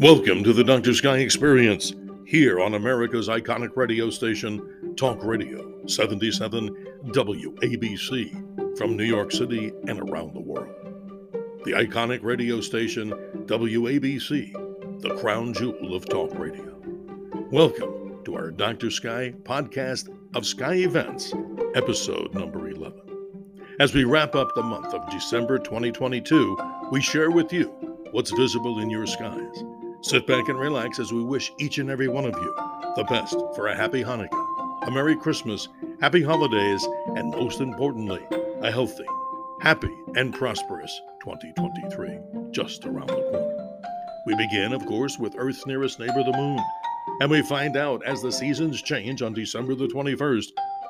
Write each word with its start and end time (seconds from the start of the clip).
Welcome 0.00 0.44
to 0.44 0.52
the 0.52 0.62
Dr. 0.62 0.94
Sky 0.94 1.18
Experience 1.18 1.92
here 2.24 2.60
on 2.60 2.74
America's 2.74 3.26
iconic 3.26 3.76
radio 3.76 4.10
station, 4.10 4.94
Talk 4.94 5.24
Radio 5.24 5.84
77 5.88 6.68
WABC, 7.06 8.78
from 8.78 8.96
New 8.96 9.02
York 9.02 9.32
City 9.32 9.72
and 9.88 9.98
around 9.98 10.34
the 10.34 10.40
world. 10.40 10.72
The 11.64 11.72
iconic 11.72 12.22
radio 12.22 12.60
station, 12.60 13.10
WABC, 13.46 15.00
the 15.02 15.16
crown 15.16 15.52
jewel 15.52 15.96
of 15.96 16.08
talk 16.08 16.32
radio. 16.38 16.80
Welcome 17.50 18.22
to 18.24 18.36
our 18.36 18.52
Dr. 18.52 18.92
Sky 18.92 19.34
podcast 19.42 20.16
of 20.36 20.46
Sky 20.46 20.74
Events, 20.74 21.34
episode 21.74 22.32
number 22.34 22.68
11. 22.68 23.00
As 23.80 23.94
we 23.94 24.04
wrap 24.04 24.36
up 24.36 24.54
the 24.54 24.62
month 24.62 24.94
of 24.94 25.10
December 25.10 25.58
2022, 25.58 26.56
we 26.92 27.00
share 27.00 27.32
with 27.32 27.52
you 27.52 27.64
what's 28.12 28.30
visible 28.30 28.78
in 28.78 28.90
your 28.90 29.08
skies. 29.08 29.64
Sit 30.00 30.28
back 30.28 30.48
and 30.48 30.58
relax 30.58 31.00
as 31.00 31.12
we 31.12 31.24
wish 31.24 31.52
each 31.58 31.78
and 31.78 31.90
every 31.90 32.06
one 32.06 32.24
of 32.24 32.34
you 32.34 32.54
the 32.94 33.04
best 33.04 33.36
for 33.56 33.66
a 33.66 33.76
happy 33.76 34.02
Hanukkah, 34.04 34.86
a 34.86 34.90
Merry 34.92 35.16
Christmas, 35.16 35.68
happy 36.00 36.22
holidays, 36.22 36.86
and 37.16 37.32
most 37.32 37.60
importantly, 37.60 38.24
a 38.60 38.70
healthy, 38.70 39.04
happy, 39.60 39.90
and 40.14 40.32
prosperous 40.32 41.00
2023 41.24 42.20
just 42.52 42.86
around 42.86 43.08
the 43.08 43.28
corner. 43.30 43.70
We 44.24 44.36
begin, 44.36 44.72
of 44.72 44.86
course, 44.86 45.18
with 45.18 45.34
Earth's 45.36 45.66
nearest 45.66 45.98
neighbor, 45.98 46.22
the 46.22 46.32
moon, 46.32 46.60
and 47.20 47.28
we 47.28 47.42
find 47.42 47.76
out 47.76 48.04
as 48.06 48.22
the 48.22 48.32
seasons 48.32 48.80
change 48.80 49.20
on 49.20 49.32
December 49.32 49.74
the 49.74 49.88
21st 49.88 50.46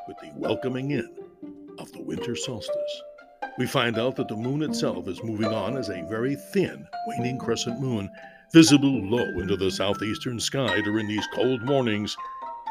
with 0.07 0.19
the 0.19 0.33
welcoming 0.37 0.91
in 0.91 1.09
of 1.79 1.91
the 1.93 2.03
winter 2.03 2.37
solstice. 2.37 3.03
We 3.57 3.67
find 3.67 3.99
out 3.99 4.17
that 4.17 4.29
the 4.29 4.37
moon 4.37 4.63
itself 4.63 5.09
is 5.09 5.25
moving 5.25 5.53
on 5.53 5.79
as 5.79 5.89
a 5.89 6.07
very 6.11 6.37
thin, 6.53 6.87
waning 7.07 7.39
crescent 7.39 7.81
moon, 7.81 8.11
visible 8.53 9.01
low 9.05 9.41
into 9.41 9.57
the 9.57 9.71
southeastern 9.71 10.41
sky 10.41 10.81
during 10.81 11.07
these 11.07 11.27
cold 11.35 11.63
mornings 11.63 12.17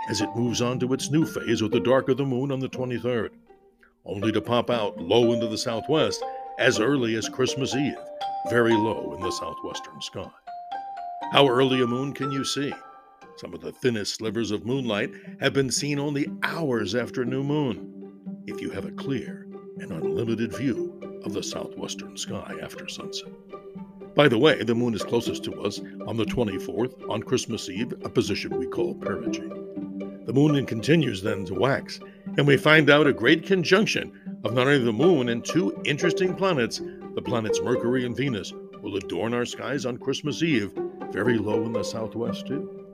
as 0.09 0.21
it 0.21 0.35
moves 0.35 0.61
on 0.61 0.79
to 0.79 0.93
its 0.93 1.11
new 1.11 1.25
phase 1.25 1.61
with 1.61 1.71
the 1.71 1.79
dark 1.79 2.09
of 2.09 2.17
the 2.17 2.25
moon 2.25 2.51
on 2.51 2.59
the 2.59 2.69
23rd, 2.69 3.29
only 4.05 4.31
to 4.31 4.41
pop 4.41 4.69
out 4.69 4.97
low 4.97 5.33
into 5.33 5.47
the 5.47 5.57
southwest 5.57 6.23
as 6.59 6.79
early 6.79 7.15
as 7.15 7.29
Christmas 7.29 7.75
Eve, 7.75 7.97
very 8.49 8.73
low 8.73 9.13
in 9.15 9.21
the 9.21 9.31
southwestern 9.31 10.01
sky. 10.01 10.29
How 11.31 11.47
early 11.47 11.81
a 11.81 11.87
moon 11.87 12.13
can 12.13 12.31
you 12.31 12.45
see? 12.45 12.73
Some 13.35 13.53
of 13.53 13.61
the 13.61 13.71
thinnest 13.71 14.15
slivers 14.15 14.51
of 14.51 14.65
moonlight 14.65 15.11
have 15.39 15.53
been 15.53 15.69
seen 15.69 15.99
only 15.99 16.27
hours 16.43 16.95
after 16.95 17.23
new 17.25 17.43
moon, 17.43 18.43
if 18.47 18.61
you 18.61 18.71
have 18.71 18.85
a 18.85 18.91
clear 18.91 19.47
an 19.79 19.91
unlimited 19.91 20.55
view 20.55 21.21
of 21.23 21.33
the 21.33 21.43
southwestern 21.43 22.17
sky 22.17 22.55
after 22.63 22.87
sunset. 22.87 23.29
By 24.17 24.27
the 24.27 24.39
way, 24.39 24.63
the 24.63 24.73
moon 24.73 24.95
is 24.95 25.03
closest 25.03 25.43
to 25.43 25.61
us 25.61 25.79
on 26.07 26.17
the 26.17 26.25
24th, 26.25 27.07
on 27.07 27.21
Christmas 27.21 27.69
Eve, 27.69 27.93
a 28.03 28.09
position 28.09 28.57
we 28.57 28.65
call 28.65 28.95
perigee. 28.95 29.47
The 30.25 30.33
moon 30.33 30.55
then 30.55 30.65
continues 30.65 31.21
then 31.21 31.45
to 31.45 31.53
wax, 31.53 31.99
and 32.35 32.47
we 32.47 32.57
find 32.57 32.89
out 32.89 33.05
a 33.05 33.13
great 33.13 33.45
conjunction 33.45 34.11
of 34.43 34.55
not 34.55 34.65
only 34.65 34.83
the 34.83 34.91
moon 34.91 35.29
and 35.29 35.45
two 35.45 35.79
interesting 35.85 36.33
planets, 36.33 36.81
the 37.13 37.21
planets 37.21 37.61
Mercury 37.61 38.07
and 38.07 38.17
Venus, 38.17 38.53
will 38.81 38.95
adorn 38.95 39.35
our 39.35 39.45
skies 39.45 39.85
on 39.85 39.99
Christmas 39.99 40.41
Eve, 40.41 40.71
very 41.11 41.37
low 41.37 41.63
in 41.65 41.73
the 41.73 41.83
southwest, 41.83 42.47
too. 42.47 42.87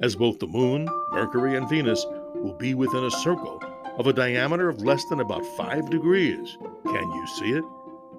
As 0.00 0.14
both 0.14 0.38
the 0.38 0.46
moon, 0.46 0.88
Mercury, 1.10 1.56
and 1.56 1.68
Venus 1.68 2.06
will 2.36 2.54
be 2.54 2.74
within 2.74 3.02
a 3.02 3.10
circle 3.10 3.60
of 3.98 4.06
a 4.06 4.12
diameter 4.12 4.68
of 4.68 4.80
less 4.84 5.04
than 5.06 5.18
about 5.18 5.44
5 5.56 5.90
degrees. 5.90 6.56
Can 6.84 7.10
you 7.10 7.26
see 7.36 7.50
it? 7.54 7.64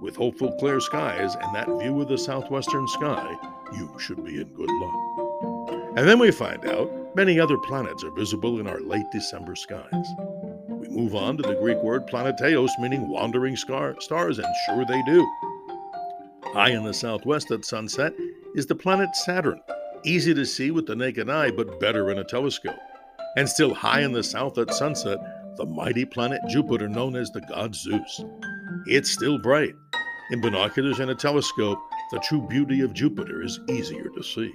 With 0.01 0.15
hopeful 0.15 0.53
clear 0.53 0.79
skies 0.79 1.35
and 1.35 1.53
that 1.53 1.67
view 1.67 2.01
of 2.01 2.07
the 2.07 2.17
southwestern 2.17 2.87
sky, 2.87 3.35
you 3.73 3.93
should 3.99 4.23
be 4.23 4.39
in 4.39 4.47
good 4.53 4.69
luck. 4.69 5.89
And 5.97 6.07
then 6.07 6.19
we 6.19 6.31
find 6.31 6.65
out 6.65 7.15
many 7.15 7.39
other 7.39 7.57
planets 7.57 8.03
are 8.03 8.11
visible 8.11 8.59
in 8.59 8.67
our 8.67 8.79
late 8.79 9.05
December 9.11 9.55
skies. 9.55 10.07
We 10.69 10.87
move 10.87 11.15
on 11.15 11.37
to 11.37 11.43
the 11.43 11.55
Greek 11.55 11.77
word 11.83 12.07
planeteos, 12.07 12.69
meaning 12.79 13.09
wandering 13.09 13.55
star- 13.57 13.99
stars, 13.99 14.39
and 14.39 14.47
sure 14.65 14.85
they 14.85 15.01
do. 15.03 15.27
High 16.53 16.69
in 16.69 16.83
the 16.83 16.93
southwest 16.93 17.51
at 17.51 17.65
sunset 17.65 18.13
is 18.55 18.65
the 18.65 18.75
planet 18.75 19.15
Saturn, 19.15 19.61
easy 20.05 20.33
to 20.33 20.45
see 20.45 20.71
with 20.71 20.87
the 20.87 20.95
naked 20.95 21.29
eye, 21.29 21.51
but 21.51 21.79
better 21.79 22.09
in 22.09 22.19
a 22.19 22.23
telescope. 22.23 22.79
And 23.35 23.47
still 23.47 23.73
high 23.73 24.01
in 24.01 24.13
the 24.13 24.23
south 24.23 24.57
at 24.57 24.73
sunset 24.73 25.19
the 25.57 25.65
mighty 25.65 26.05
planet 26.05 26.39
Jupiter 26.47 26.87
known 26.87 27.17
as 27.17 27.29
the 27.31 27.41
god 27.41 27.75
Zeus. 27.75 28.23
It's 28.85 29.11
still 29.11 29.37
bright. 29.37 29.75
In 30.31 30.41
binoculars 30.41 30.99
and 30.99 31.11
a 31.11 31.15
telescope, 31.15 31.79
the 32.11 32.19
true 32.19 32.41
beauty 32.47 32.81
of 32.81 32.93
Jupiter 32.93 33.43
is 33.43 33.59
easier 33.69 34.09
to 34.09 34.23
see. 34.23 34.53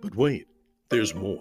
But 0.00 0.16
wait, 0.16 0.46
there's 0.90 1.14
more. 1.14 1.40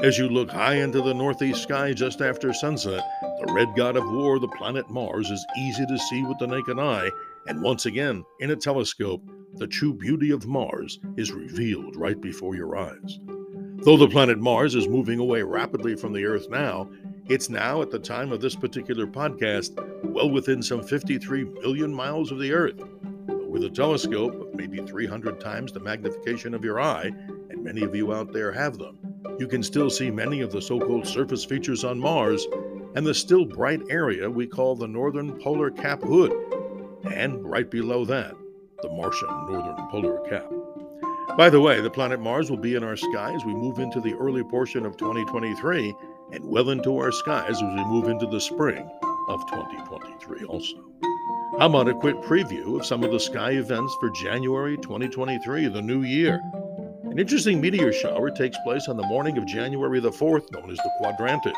As 0.00 0.18
you 0.18 0.28
look 0.28 0.50
high 0.50 0.76
into 0.76 1.02
the 1.02 1.14
northeast 1.14 1.62
sky 1.62 1.92
just 1.92 2.20
after 2.20 2.52
sunset, 2.52 3.02
the 3.22 3.52
red 3.52 3.68
god 3.76 3.96
of 3.96 4.10
war, 4.10 4.38
the 4.38 4.48
planet 4.48 4.88
Mars, 4.90 5.30
is 5.30 5.46
easy 5.58 5.86
to 5.86 5.98
see 5.98 6.22
with 6.22 6.38
the 6.38 6.46
naked 6.46 6.78
eye, 6.78 7.10
and 7.46 7.62
once 7.62 7.86
again, 7.86 8.24
in 8.40 8.50
a 8.50 8.56
telescope, 8.56 9.22
the 9.54 9.66
true 9.66 9.92
beauty 9.92 10.30
of 10.30 10.46
Mars 10.46 11.00
is 11.16 11.32
revealed 11.32 11.96
right 11.96 12.20
before 12.20 12.54
your 12.54 12.76
eyes. 12.76 13.18
Though 13.82 13.96
the 13.96 14.08
planet 14.08 14.38
Mars 14.38 14.74
is 14.74 14.88
moving 14.88 15.18
away 15.18 15.42
rapidly 15.42 15.96
from 15.96 16.12
the 16.12 16.24
Earth 16.24 16.48
now, 16.50 16.90
it's 17.30 17.48
now, 17.48 17.80
at 17.80 17.92
the 17.92 17.98
time 17.98 18.32
of 18.32 18.40
this 18.40 18.56
particular 18.56 19.06
podcast, 19.06 19.78
well 20.02 20.28
within 20.28 20.60
some 20.60 20.82
53 20.82 21.44
million 21.44 21.94
miles 21.94 22.32
of 22.32 22.40
the 22.40 22.52
Earth. 22.52 22.82
But 23.26 23.48
with 23.48 23.62
a 23.62 23.70
telescope 23.70 24.34
of 24.34 24.54
maybe 24.54 24.78
300 24.78 25.38
times 25.38 25.70
the 25.70 25.78
magnification 25.78 26.54
of 26.54 26.64
your 26.64 26.80
eye, 26.80 27.12
and 27.48 27.62
many 27.62 27.82
of 27.82 27.94
you 27.94 28.12
out 28.12 28.32
there 28.32 28.50
have 28.50 28.78
them, 28.78 28.98
you 29.38 29.46
can 29.46 29.62
still 29.62 29.88
see 29.90 30.10
many 30.10 30.40
of 30.40 30.50
the 30.50 30.60
so 30.60 30.80
called 30.80 31.06
surface 31.06 31.44
features 31.44 31.84
on 31.84 32.00
Mars 32.00 32.44
and 32.96 33.06
the 33.06 33.14
still 33.14 33.44
bright 33.44 33.82
area 33.90 34.28
we 34.28 34.48
call 34.48 34.74
the 34.74 34.88
Northern 34.88 35.38
Polar 35.40 35.70
Cap 35.70 36.02
Hood, 36.02 36.32
and 37.12 37.48
right 37.48 37.70
below 37.70 38.04
that, 38.06 38.34
the 38.82 38.88
Martian 38.88 39.28
Northern 39.48 39.76
Polar 39.88 40.18
Cap. 40.28 40.50
By 41.36 41.48
the 41.48 41.60
way, 41.60 41.80
the 41.80 41.90
planet 41.90 42.18
Mars 42.18 42.50
will 42.50 42.58
be 42.58 42.74
in 42.74 42.82
our 42.82 42.96
sky 42.96 43.32
as 43.32 43.44
we 43.44 43.54
move 43.54 43.78
into 43.78 44.00
the 44.00 44.14
early 44.14 44.42
portion 44.42 44.84
of 44.84 44.96
2023 44.96 45.94
and 46.32 46.44
well 46.44 46.70
into 46.70 46.98
our 46.98 47.12
skies 47.12 47.50
as 47.50 47.62
we 47.62 47.84
move 47.84 48.08
into 48.08 48.26
the 48.26 48.40
spring 48.40 48.88
of 49.28 49.46
2023 49.48 50.44
also. 50.44 50.76
How 51.58 51.66
about 51.66 51.88
a 51.88 51.94
quick 51.94 52.16
preview 52.16 52.78
of 52.78 52.86
some 52.86 53.02
of 53.02 53.10
the 53.10 53.20
sky 53.20 53.52
events 53.52 53.94
for 54.00 54.10
January 54.10 54.76
2023, 54.76 55.68
the 55.68 55.82
new 55.82 56.02
year? 56.02 56.40
An 57.04 57.18
interesting 57.18 57.60
meteor 57.60 57.92
shower 57.92 58.30
takes 58.30 58.56
place 58.64 58.88
on 58.88 58.96
the 58.96 59.06
morning 59.06 59.36
of 59.36 59.46
January 59.46 60.00
the 60.00 60.10
4th, 60.10 60.52
known 60.52 60.70
as 60.70 60.78
the 60.78 60.90
Quadrantids. 61.00 61.54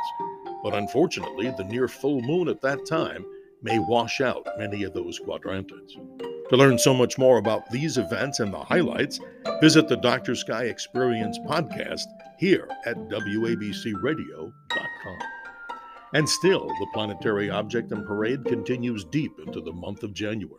But 0.63 0.75
unfortunately, 0.75 1.53
the 1.57 1.65
near 1.65 1.89
full 1.89 2.23
moon 2.23 2.49
at 2.49 2.63
that 2.63 2.87
time 2.87 3.27
may 3.63 3.79
wash 3.79 4.21
out 4.21 4.47
many 4.59 4.83
of 4.85 4.95
those 4.95 5.21
quadrantids. 5.21 5.93
To 6.51 6.57
learn 6.57 6.79
so 6.79 6.93
much 6.95 7.19
more 7.19 7.39
about 7.39 7.71
these 7.71 7.99
events 7.99 8.41
and 8.41 8.53
the 8.53 8.59
highlights, 8.59 9.21
visit 9.61 9.89
the 9.89 9.97
Dr. 9.97 10.35
Sky 10.35 10.65
Experience 10.65 11.39
podcast 11.47 12.05
here 12.43 12.67
at 12.87 12.97
WABCRadio.com. 13.09 14.53
And 16.13 16.29
still, 16.29 16.67
the 16.67 16.89
planetary 16.93 17.49
object 17.51 17.93
and 17.93 18.05
parade 18.05 18.45
continues 18.45 19.05
deep 19.05 19.39
into 19.47 19.61
the 19.61 19.73
month 19.73 20.03
of 20.03 20.13
January. 20.13 20.59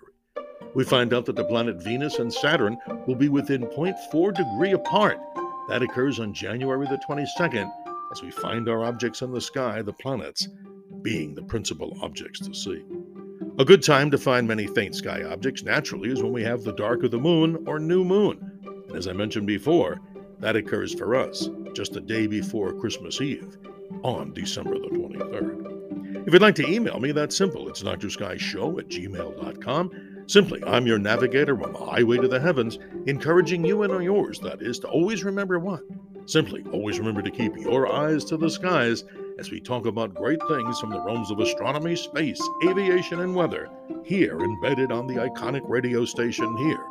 We 0.76 0.86
find 0.86 1.14
out 1.14 1.26
that 1.26 1.36
the 1.36 1.44
planet 1.44 1.84
Venus 1.84 2.20
and 2.20 2.34
Saturn 2.34 2.78
will 3.06 3.16
be 3.16 3.28
within 3.28 3.66
0.4 3.66 4.34
degree 4.34 4.72
apart. 4.72 5.20
That 5.68 5.84
occurs 5.84 6.22
on 6.22 6.34
January 6.34 6.88
the 6.88 7.02
22nd 7.06 7.70
as 8.14 8.22
we 8.22 8.32
find 8.32 8.70
our 8.70 8.86
objects 8.86 9.22
in 9.22 9.34
the 9.34 9.42
sky, 9.42 9.82
the 9.82 9.92
planets, 9.92 10.48
being 11.02 11.36
the 11.36 11.44
principal 11.44 11.98
objects 12.02 12.40
to 12.48 12.54
see. 12.54 12.82
A 13.60 13.66
good 13.66 13.84
time 13.84 14.10
to 14.12 14.18
find 14.18 14.48
many 14.48 14.68
faint 14.68 14.96
sky 14.96 15.24
objects 15.24 15.64
naturally 15.64 16.12
is 16.12 16.24
when 16.24 16.32
we 16.32 16.44
have 16.44 16.64
the 16.64 16.72
dark 16.76 17.04
of 17.04 17.12
the 17.12 17.20
moon 17.20 17.62
or 17.68 17.78
new 17.78 18.06
moon. 18.06 18.40
And 18.88 18.96
as 18.96 19.10
I 19.10 19.12
mentioned 19.12 19.48
before, 19.48 20.00
that 20.44 20.58
occurs 20.58 20.94
for 20.94 21.16
us 21.16 21.50
just 21.74 21.96
a 21.96 22.02
day 22.02 22.28
before 22.28 22.74
Christmas 22.74 23.22
Eve 23.22 23.58
on 24.04 24.34
December 24.34 24.78
the 24.78 24.88
23rd. 24.88 26.28
If 26.28 26.34
you'd 26.34 26.42
like 26.42 26.56
to 26.56 26.70
email 26.70 27.00
me, 27.00 27.14
that's 27.14 27.36
simple. 27.36 27.70
It's 27.70 27.82
drskyshow 27.82 28.80
at 28.80 28.90
gmail.com. 28.90 30.24
Simply, 30.28 30.64
I'm 30.66 30.86
your 30.86 31.00
navigator 31.00 31.62
on 31.64 31.74
the 31.74 31.80
highway 31.80 32.18
to 32.18 32.28
the 32.28 32.40
heavens, 32.40 32.78
encouraging 33.08 33.66
you 33.66 33.84
and 33.84 34.04
yours, 34.04 34.40
that 34.40 34.62
is, 34.62 34.80
to 34.80 34.88
always 34.88 35.24
remember 35.24 35.60
what? 35.60 35.84
Simply, 36.26 36.64
always 36.72 37.00
remember 37.00 37.22
to 37.22 37.32
keep 37.32 37.56
your 37.58 37.92
eyes 37.92 38.24
to 38.26 38.38
the 38.38 38.50
skies 38.50 39.04
as 39.40 39.50
we 39.50 39.60
talk 39.60 39.86
about 39.86 40.14
great 40.14 40.40
things 40.48 40.80
from 40.80 40.92
the 40.92 41.02
realms 41.02 41.32
of 41.32 41.40
astronomy, 41.40 41.96
space, 41.96 42.42
aviation, 42.66 43.22
and 43.22 43.36
weather, 43.36 43.70
here 44.06 44.40
embedded 44.40 44.92
on 44.92 45.08
the 45.08 45.16
iconic 45.16 45.62
radio 45.66 46.06
station 46.06 46.56
here, 46.58 46.84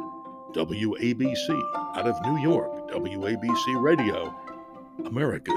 WABC, 0.54 1.96
out 1.96 2.06
of 2.06 2.20
New 2.26 2.38
York, 2.38 2.90
WABC 2.90 3.82
Radio, 3.82 4.34
America's 5.06 5.54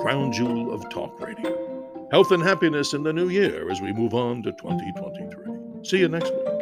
crown 0.00 0.32
jewel 0.32 0.72
of 0.72 0.88
talk 0.90 1.20
radio. 1.20 2.08
Health 2.10 2.30
and 2.32 2.42
happiness 2.42 2.94
in 2.94 3.02
the 3.02 3.12
new 3.12 3.28
year 3.28 3.70
as 3.70 3.80
we 3.80 3.92
move 3.92 4.14
on 4.14 4.42
to 4.42 4.52
2023. 4.52 5.84
See 5.84 5.98
you 5.98 6.08
next 6.08 6.32
week. 6.32 6.57